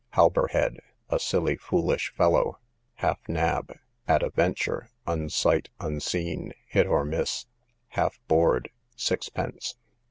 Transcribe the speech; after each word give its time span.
Halberhead, 0.13 0.79
a 1.11 1.19
silly 1.19 1.57
foolish 1.57 2.11
fellow. 2.15 2.57
Half 2.95 3.19
nab, 3.29 3.71
at 4.07 4.23
a 4.23 4.31
venture, 4.31 4.89
unsight, 5.05 5.69
unseen, 5.79 6.53
hit 6.65 6.87
or 6.87 7.05
miss. 7.05 7.45
Half 7.89 8.19
borde 8.27 8.71
sixpence. 8.95 9.75